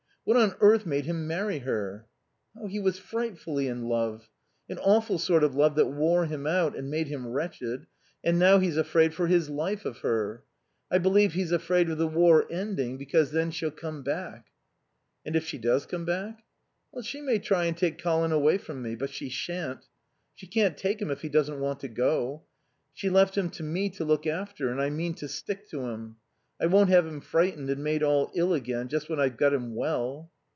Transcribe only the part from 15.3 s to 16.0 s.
if she does